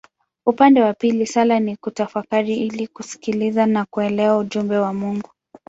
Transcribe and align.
Upande 0.45 0.81
wa 0.81 0.93
pili 0.93 1.25
sala 1.27 1.59
ni 1.59 1.75
kutafakari 1.75 2.57
ili 2.57 2.87
kusikiliza 2.87 3.65
na 3.65 3.85
kuelewa 3.85 4.37
ujumbe 4.37 4.77
wa 4.77 4.93
Mungu. 4.93 5.29